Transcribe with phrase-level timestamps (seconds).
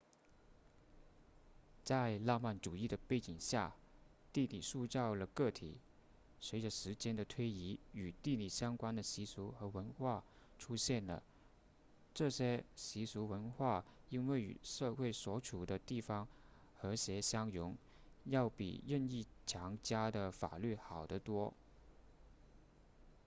[1.83, 3.75] 在浪漫主义的背景下
[4.33, 5.77] 地理塑造了个体
[6.39, 10.23] 随着时间的推移与地理相关的习俗和文化
[10.57, 11.21] 出现了
[12.15, 16.27] 这些习俗文化因为与社会所处的地方
[16.79, 17.77] 和谐相融
[18.23, 21.53] 要比任意强加的法律好得多